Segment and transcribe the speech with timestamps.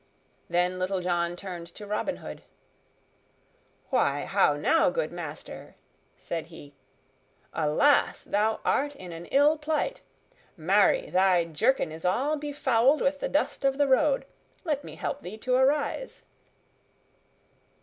[0.49, 2.41] Then Little John turned to Robin Hood.
[3.91, 5.75] "Why, how now, good master,"
[6.17, 6.73] said he.
[7.53, 8.23] "Alas!
[8.23, 10.01] Thou art in an ill plight.
[10.57, 14.25] Marry, thy jerkin is all befouled with the dust of the road.
[14.63, 16.23] Let me help thee to arise."